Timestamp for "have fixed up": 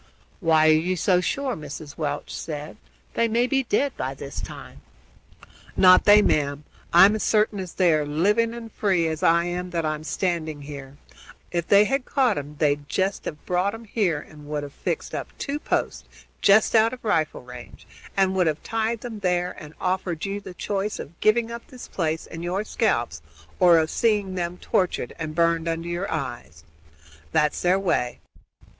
14.63-15.27